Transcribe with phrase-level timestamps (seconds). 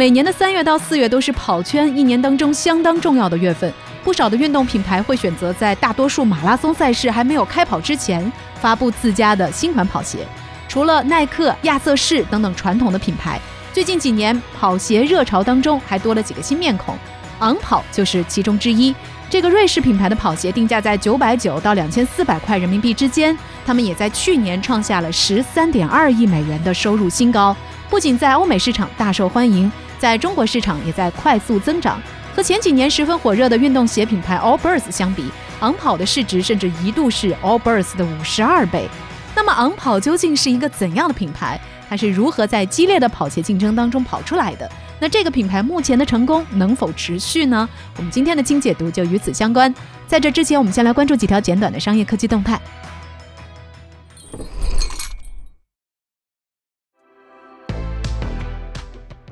[0.00, 3.70] 每年的三月到四月都是跑圈一年当中相当重要的月份，
[4.02, 10.26] 不少的运动品牌会选择在大多数马拉松赛事还没有开跑之前发布自家的新款跑鞋。
[10.66, 13.38] 除了耐克、亚瑟士等等传统的品牌，
[13.74, 16.96] 最近几年跑鞋热潮当中还多了几个新面孔，
[17.40, 18.94] 昂跑就是其中之一。
[19.28, 23.36] 这个瑞士品牌的跑鞋定价在九百九到两千四百块人民币之间，
[23.66, 27.54] 他们也在去年创下了十三点二亿美元的收入新高。
[27.90, 32.00] 不仅在欧美市场大受欢迎，在中国市场也在快速增长。
[32.34, 38.88] 和前几年十分火热的运动鞋品牌 Allbirds 相比，昂跑的市值甚至一度是 Allbirds 的五十二倍。
[39.34, 41.60] 那么，昂跑究竟是一个怎样的品牌？
[41.88, 44.70] 它是如何在激烈的跑鞋竞争当中跑出来的？
[45.00, 47.68] 那这个品牌目前的成功能否持续呢？
[47.96, 49.74] 我们今天的精解读就与此相关。
[50.06, 52.60] 在这之前，我们先来关注几条简短的商业科技动态。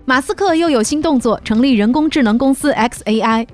[0.09, 3.47] 马斯克又有新动作，成立人工智能公司 xAI。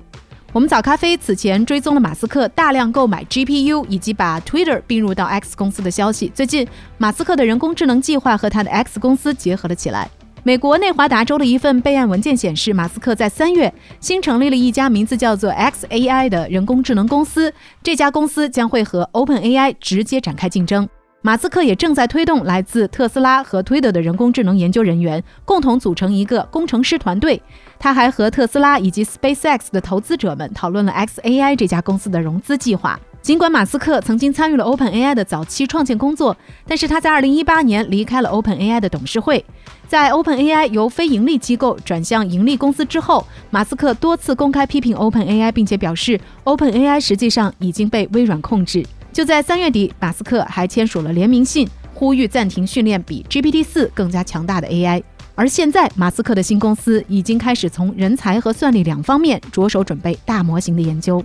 [0.53, 6.31] 我们早咖啡此前追踪了马斯克大量购买 GPU 以及把 Twitter 并入到 X 公司的消息。
[6.33, 6.65] 最近，
[6.97, 10.09] 马斯克的人工智能计划和他的 X 公司结合了起来。
[10.43, 20.87] 美国内华达州的一份备案文件显示，马斯克在三月新成立了一家名字叫做 xAI 的人工智能公司，这家公司将会和 OpenAI 直接展开竞争。
[21.25, 27.41] 马斯克也正在推动来自特斯拉和推特的人工智能研究人员共同组成一个工程师团队。
[27.79, 32.99] 他还和特斯拉以及 SpaceX 的投资者们讨论了 xAI 这家公司的融资计划。
[33.23, 39.43] 尽管马斯克曾经参与了 OpenAI 的早期创建工作，但是他在2018年离开了 OpenAI 的董事会。
[39.87, 48.85] 在 OpenAI 由非盈利机构转向盈利公司之后，马斯克多次公开批评 OpenAI，并且表示 OpenAI 实际上已经被微软控制。
[49.15, 55.01] 就在三月底，马斯克还签署了联名信，呼吁暂停训练比 GPT 四更加强大的 AI。
[55.35, 61.23] 而现在，马斯克的新公司已经开始从人才和算力两方面着手准备大模型的研究。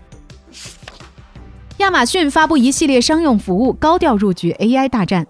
[1.79, 5.27] 亚马逊发布一系列商用服务，高调入局 AI 大战。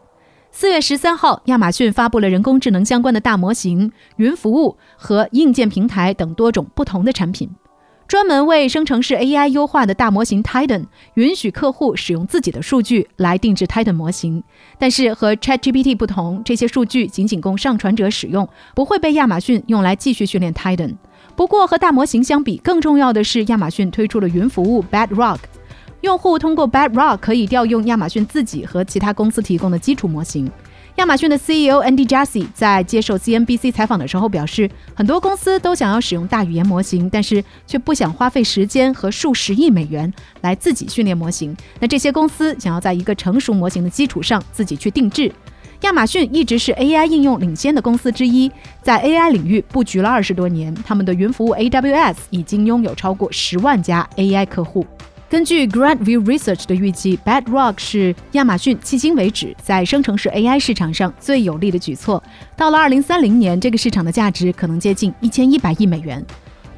[0.52, 7.48] 四月十三号，亚马逊发布了人工智能相关的大模型、云服务和硬件平台等多种不同的产品。
[8.10, 14.42] 专门为生成式 AI 优化的大模型 Titan，允许客户使用自己的数据来定制 Titan 模型。
[14.80, 20.96] 但是和 ChatGPT 不同，这些数据仅仅供上传者使用，不会被亚马逊用来继续训练 Titan。
[21.36, 25.38] 不过和大模型相比，更重要的是亚马逊推出了云服务 Bedrock，
[26.00, 30.50] 用户通过 Bedrock 可以调用亚马逊自己和其他公司提供的基础模型。
[31.00, 40.12] 亚马逊的 CEO Andy Jassy 在接受 CNBC 采访的时候表示，很多公司都想要使用大语言模型，但是却不想花费时间和数十亿美元
[40.42, 41.56] 来自己训练模型。
[41.78, 45.32] 那这些公司想要在一个成熟模型的基础上自己去定制。
[45.80, 54.86] 亚马逊一直是 AI 应用领先的公司之一，在 AI 领域布局了二十多年，他们的云服务 AWS 已经拥有超过十万家 AI 客户。
[55.30, 62.20] 根据 Grand View Research 的预计，Bedrock 是亚马逊迄今为止在生成式 AI 市场上最有力的举措。
[62.56, 66.26] 到了2030年，这个市场的价值可能接近1100亿美元。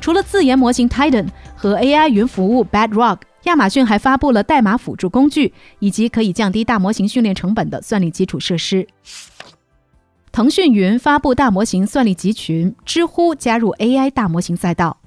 [0.03, 1.27] 除了自研模型 Titan
[1.57, 8.87] 和 AI 云服务 Bedrock，亚马逊还发布了代码辅助工具以及可以降低大模型训练成本的算力基础设施。
[10.31, 14.99] 腾讯云发布大模型算力集群，知乎加入 AI 大模型赛道。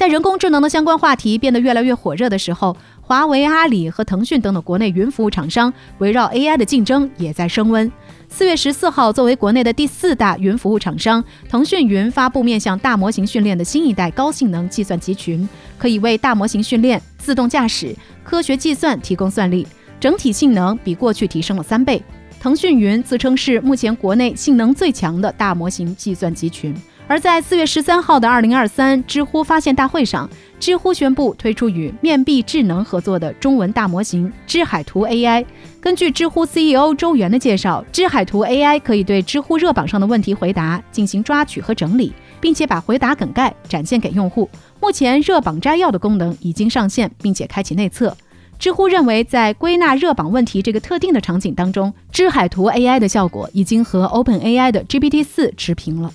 [0.00, 7.92] 在人工智能的相关话题变得越来越火热的时候，华为、阿里和腾讯等等国内云服务厂商围绕 AI 的竞争也在升温。
[8.26, 15.46] 四月十四号，作为国内的第四大云服务厂商，腾讯云发布面向大模型训练的新一代高性能计算集群，
[15.76, 19.66] 可以为大模型训练、自动驾驶、科学计算提供算力，
[20.00, 22.02] 整体性能比过去提升了三倍。
[22.40, 26.74] 腾讯云自称是目前国内性能最强的大模型计算集群。
[27.10, 30.30] 而在四月十三号的二零二三知乎发现大会上，
[30.60, 35.44] 知乎宣布推出与面壁智能合作的中文大模型知海图 AI。
[35.80, 44.48] 根据知乎 CEO 周源的介绍，知海图 AI 可以对知乎热榜上的问题回答进行抓取和整理，并且把回答梗概展现给用户。
[44.80, 48.16] 目前热榜摘要的功能已经上线，并且开启内测。
[48.56, 56.12] 知乎认为，在归纳热榜问题这个特定的场景当中，知海图 AI 的效果已经和 OpenAI 的 GPT 四持平了。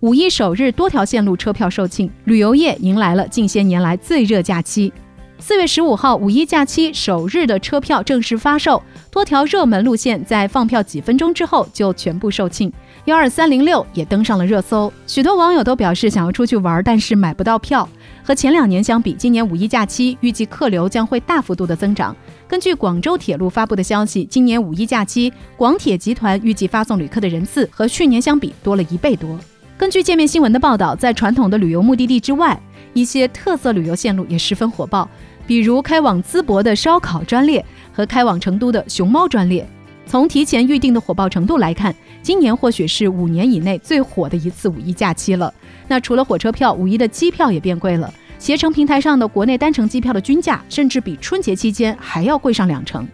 [0.00, 4.90] 五一首日多条线路车票售罄，旅游业迎来了近些年来最热假期。
[5.38, 12.72] 四月十五号五一假期首日的车票正式发售，多条热门路线在放票几分钟之后就全部售罄。
[13.04, 17.86] 幺二三零六也登上了热搜，许多网友都表示想要出去玩，但是买不到票。
[18.24, 22.16] 和前两年相比，今年五一假期预计客流将会大幅度的增长。
[22.48, 29.38] 根据广州铁路发布的消息，今年五一假期，广铁集团预计发送旅客的人次和去年相比多了一倍多。
[29.80, 32.60] 根据界面新闻的报道，在传统的旅游目的地之外，
[32.92, 35.08] 一些特色旅游线路也十分火爆。
[35.46, 39.66] 比如开往淄博的烧烤专列和开往成都的熊猫专列，
[40.04, 45.52] 从提前预订的火爆程度来看，今年或许是五年以内最火的一次五一假期了。
[45.88, 48.12] 那除了火车票，五一的机票也变贵了。
[48.38, 53.08] 携程平台上的国内单程机票的均价，甚至比春节期间还要贵上两成。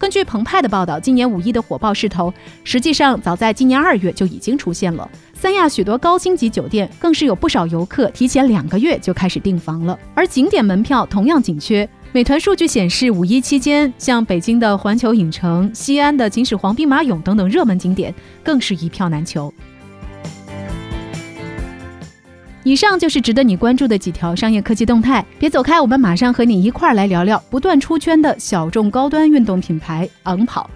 [0.00, 2.32] 根据澎湃的报道，今年五一的火爆势头，
[2.64, 5.06] 实际上早在今年二月就已经出现了。
[5.34, 11.86] 三亚许多高星级酒店更是有不少游客提前两个月就开始订房了，而景点门票同样紧缺。
[12.12, 19.52] 美团数据显示，五一期间，像北京的环球影城、西安的秦始皇兵马俑等等热门景点，更是一票难求。
[22.62, 30.68] 以上就是值得你关注的几条商业科技动态，别走开，我们马上和你一块儿来聊聊不断出圈的小众高端运动品牌昂跑。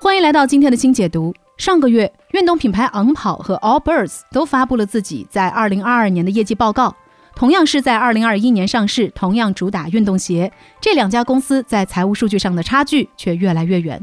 [0.00, 1.34] 欢迎来到今天的新解读。
[1.58, 6.96] 上个月，运动品牌昂跑和 Allbirds 都发布了自己在2022年的业绩报告。
[7.42, 14.00] 同样是在2021年上市，同样主打运动鞋，这两家公司在财务数据上的差距却越来越远。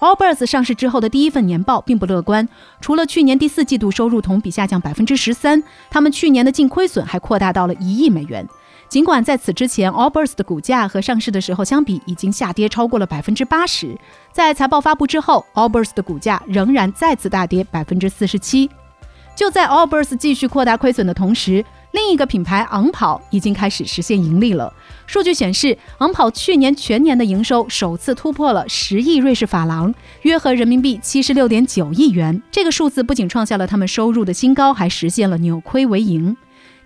[0.00, 2.48] Allbirds 上市之后的第一份年报并不乐观，
[2.80, 8.44] 除了去年第四季度收入同比下降百分之十三，他们去年的净亏损还扩大到了一亿美元。
[8.88, 13.96] 尽管在此之前，Allbirds 的股价和上市的时候相比已经下跌超过了百分之八十，
[14.32, 18.68] 在财报发布之后，Allbirds 的股价仍然再次大跌百分之四十七。
[19.36, 24.72] 就在 Allbirds 继续扩大亏损的同时，另一个品牌昂跑已经开始实现盈利了。
[25.06, 29.92] 数据显示，昂跑去年全年的营收首次突破了十亿瑞士法郎，
[30.22, 32.40] 约合人民币七十六点九亿元。
[32.50, 36.36] 这个数字不仅创下了他们收入的新高，还实现了扭亏为盈。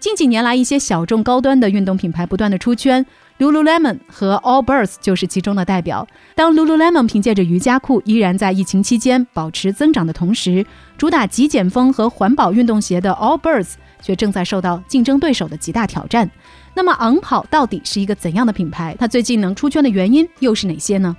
[0.01, 3.05] 近几年来，一些小众高端的运动品牌不断的出圈
[3.39, 6.07] ，Lululemon 和 Allbirds 就是其中的代表。
[6.35, 10.67] 当 Lululemon 凭借着瑜伽裤依然在疫情期间保持增长的同时，
[10.99, 13.75] 主打极简风和环保运动鞋的 Allbirds
[14.05, 16.31] 却正在受到竞争对手的极大挑战。
[16.75, 18.95] 那么，昂跑到底是一个怎样的品牌？
[19.01, 21.17] 它最近能出圈的原因又是哪些呢？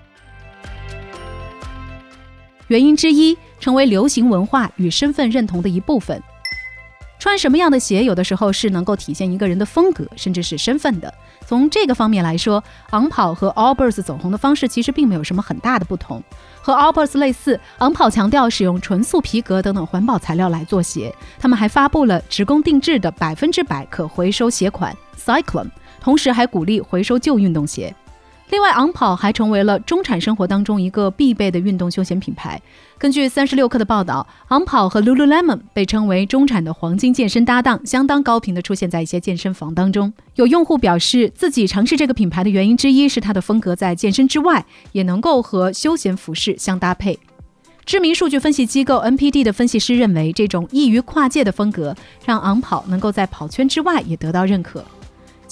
[2.68, 6.22] 原因之一，成为流行文化与身份认同的一部分。
[7.25, 11.12] 穿什么样的鞋，有的时候是能够体现一个人的风格，甚至是身份的。
[11.44, 16.22] 从这个方面来说，昂跑和 Allbirds 走红的方式其实并没有什么很大的不同。
[16.62, 21.12] 和 Allbirds 类似，昂跑强调使用纯素皮革等等环保材料来做鞋。
[21.39, 27.92] 他们还发布了职工定制的百分之百可回收鞋款 Cyclone，同时还鼓励回收旧运动鞋。
[28.51, 32.62] 另外，昂跑还成为了中产生活当中一个必备的运动休闲品牌。
[32.97, 40.13] 根据三十六氪的报道，昂跑和 Lululemon 被称为中产的黄金健身搭档，相当高频的出现在一些健身房当中。
[40.36, 47.18] 有用户表示，自己尝试这个品牌的原因之一是它的风格在健身之外也能够和休闲服饰相搭配。
[47.83, 54.84] 知名数据分析机构 NPD 的分析师认为，这种易于跨界的风格让昂跑能够在跑圈之外也得到认可。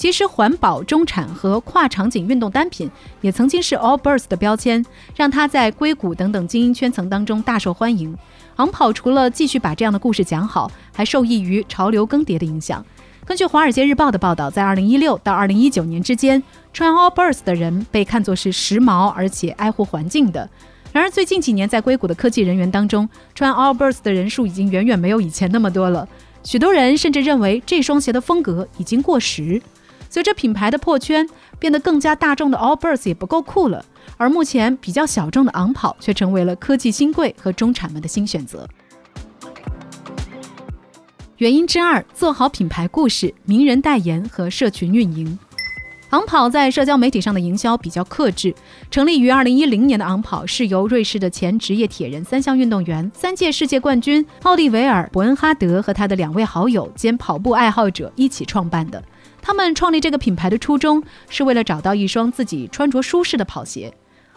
[0.04, 2.92] 其实，环保、中产和跨场景运动单品
[3.22, 8.14] 也曾经是 Allbirds 的标签，让它在硅谷等等精英圈层当中大受欢迎。
[8.58, 12.86] 昂跑除了继续把这样的故事讲好，还受益于潮流更迭的影响。
[13.24, 16.44] 根据《华尔街日报》的报道，在2016到2019年之间，
[16.74, 20.50] 穿 Allbirds 的人被看作是时髦而且爱护环境的。
[20.92, 26.06] 然而，最近几年在硅谷的科技人员当中，穿 Allbirds 的人数已经远远没有以前那么多了。
[26.44, 29.62] 许多人甚至认为这双鞋的风格已经过时。
[30.14, 31.28] 随着品牌的破圈，
[31.58, 33.84] 变得更加大众的 Allbirds 也不够酷了，
[34.16, 38.68] 而目前比较小众的昂跑却成为了科技新贵和中产们的新选择。
[41.38, 45.40] 原因之二，做好品牌故事、名人代言和社群运营。
[46.12, 48.54] 昂跑在社交媒体上的营销比较克制。
[48.92, 59.04] 成立于2010年的昂跑是由瑞士的前职业铁人三项运动员、三届世界冠军奥利维尔·伯恩哈德和他的两位好友兼跑步爱好者一起创办的。
[59.46, 63.94] 他们创立这个品牌的初衷是为了找到一双自己穿着舒适的跑鞋。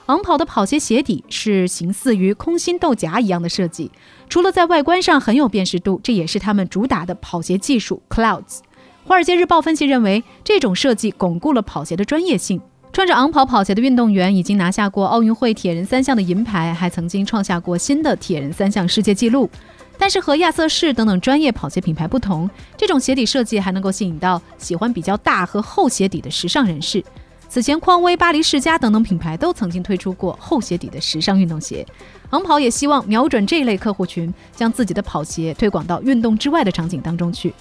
[0.07, 3.93] 昂跑的跑鞋鞋底是形似于空心豆荚一样的设计，
[4.29, 8.59] 除了在外观上很有辨识度，这也是他们主打的跑鞋技术 Clouds。
[9.05, 12.61] 华尔街日报分析认为，这种设计巩固了跑鞋的专业性。
[12.93, 19.51] 穿着昂跑跑鞋的运动员已经拿下过奥运会铁人三项的银牌，还曾经创下过新的铁人三项世界纪录。
[19.99, 27.03] 但是和亚瑟士等等专业跑鞋品牌不同，这种鞋底设计还能够吸引到喜欢比较大和厚鞋底的时尚人士。
[27.49, 31.87] 此前，匡威、巴黎世家等等品牌都曾经推出过厚鞋底的时尚运动鞋。
[32.31, 37.55] 昂跑也希望瞄准这一类客户群，将自己的跑鞋推广到运动之外的场景当中去。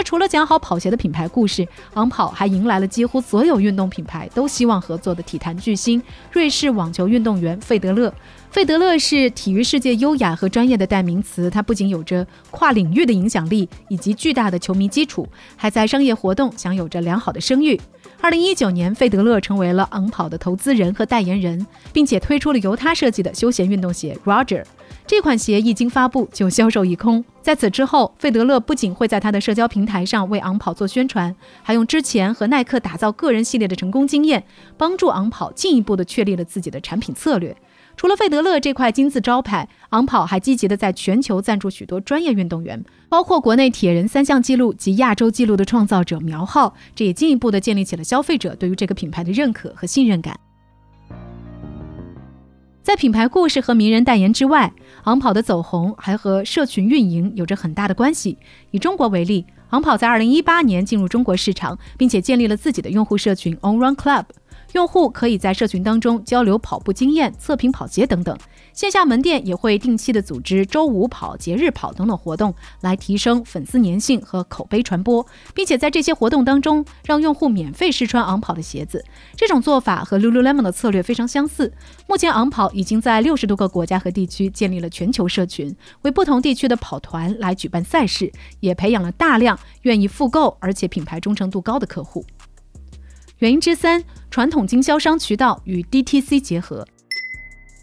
[0.00, 6.02] 那除了讲好跑鞋的品牌故事，昂跑还迎来了几乎所有运动品牌都希望合作的体坛巨星——
[6.32, 8.10] 瑞士网球运动员费德勒。
[8.50, 17.78] 费德勒是体育世界优雅和专业的代名词，他不仅有着跨领域的影响力以及巨大的球迷基础，还在商业活动享有着良好的声誉。
[18.22, 24.64] 二零一九年，费德勒成为了昂跑的投资人和代言人，并且推出了由他设计的休闲运动鞋 Roger。
[25.10, 27.24] 这款鞋一经发布就销售一空。
[27.42, 34.44] 在此之后，费德勒不仅会在他的社交平台上为昂跑做宣传，还用之前和耐克打造个人系列的成功经验，
[34.76, 37.56] 帮助昂跑进一步的确立了自己的产品策略。
[37.96, 46.72] 除了费德勒这块金字招牌，昂跑还积极的在全球赞助许多专业运动员，包括国内铁人三项纪录及亚洲纪录的创造者苗浩。
[46.94, 50.38] 这也进一步的建立起了消费者对于这个品牌的认可和信任感。
[52.82, 54.72] 在品牌故事和名人代言之外，
[55.04, 58.38] 昂跑的走红还和社群运营有着很大的关系。
[58.70, 64.24] 以中国为例，昂跑在二零一八年进入中国市场，并且建立了自己的用户社群 On Run Club。
[64.72, 68.36] 用户可以在社群当中交流跑步经验、测评跑鞋等等。
[68.72, 79.04] 线下门店也会定期的组织周五跑、节日跑等等活动，来提升粉丝粘性和口碑传播，并且在这些活动当中让用户免费试穿昂跑的鞋子。
[79.36, 81.72] 这种做法和 Lululemon 的策略非常相似。
[82.06, 92.24] 目前，昂跑已经在六十多个国家和地区建立了全球社群，为不同地区的跑团来举办赛事，也培养了大量愿意复购而且品牌忠诚度高的客户。
[93.38, 96.86] 原因之三，传统经销商渠道与 DTC 结合。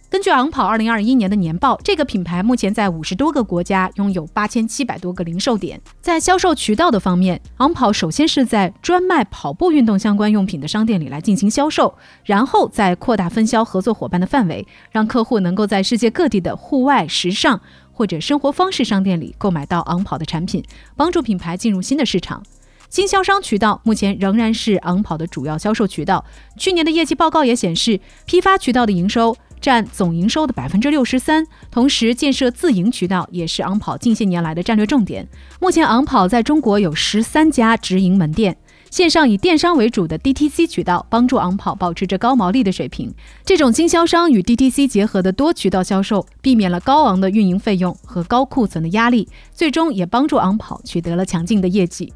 [0.09, 5.81] 根据昂跑二零二一年的年报，这个品牌目前在五十多个国家拥有八千七百多个零售点。
[5.99, 17.59] 在销售渠道的方面，昂跑首先是在专卖跑步运动相关用品的商店里来进行销售，然后再扩大分销合作伙伴的范围，让客户能够在世界各地的户外、时尚
[17.91, 20.63] 或者生活方式商店里购买到昂跑的产品，
[20.95, 22.41] 帮助品牌进入新的市场。
[22.89, 26.23] 经销商渠道目前仍然是昂跑的主要销售渠道。
[26.57, 31.45] 去年的业绩报告也显示，批发渠道的营收占总营收的百分之六十三。
[31.69, 35.27] 同时，建设自营渠道也是昂跑近些年来的战略重点。
[35.59, 38.57] 目前，昂跑在中国有十三家直营门店，
[38.89, 43.13] 线上以电商为主的 DTC 渠道帮助昂跑保持着高毛利的水平。
[43.43, 52.13] 这种经销商与 DTC 结合的多渠道销售，避免了高昂的运营费用和高库存的压力，最终也帮助昂跑取得了强劲的业绩。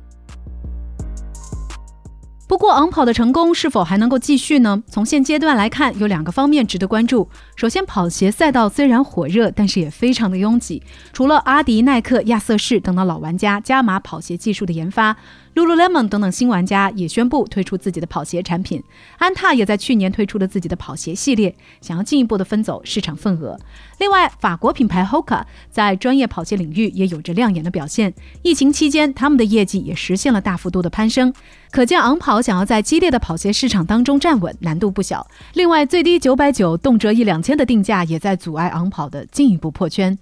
[2.51, 4.83] 不过，昂跑的成功是否还能够继续呢？
[4.85, 7.29] 从现阶段来看，有两个方面值得关注。
[7.55, 10.83] 首先，跑鞋赛道虽然火热，但是也非常的拥挤。
[11.13, 15.15] 除了阿迪、耐克、亚瑟士等等老玩家加码跑鞋技术的研发。
[15.53, 18.81] Lululemon 等等新玩家也宣布推出自己的跑鞋产品，
[19.17, 23.59] 安踏也在去年推出了自己的跑鞋系列，想要进一步的分走市场份额。
[23.99, 31.33] 另外，法国品牌 Hoka 在专业跑鞋领域也有着亮眼的表现，疫情期间他们的业绩也实现了大幅度的攀升。
[31.69, 35.27] 可见昂跑想要在激烈的跑鞋市场当中站稳，难度不小。
[35.53, 40.17] 另外，最低九百九，动辄一两千的定价也在阻碍昂跑的进一步破圈。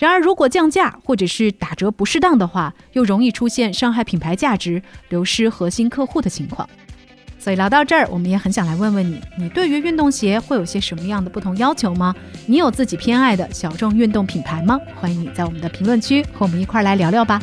[0.00, 6.66] 然而，如果降价或者是打折不适当的话，又容易出现伤害品牌价值、流失核心客户的情况。
[7.38, 12.14] 所以聊到这儿，我们也很想来问问你：你对于运动鞋会有些什么样的不同要求吗？
[12.46, 14.80] 你有自己偏爱的小众运动品牌吗？
[14.98, 17.38] 欢迎你在我们的评论区和我们一块儿来聊聊吧。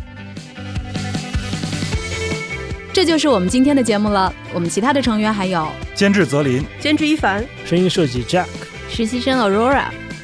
[2.92, 4.34] 这就是我们今天的节目了。
[4.52, 8.48] 我们其他的成员还有监制泽林、监制一凡、声音设计 Jack、
[8.90, 10.07] 实习生 Aurora。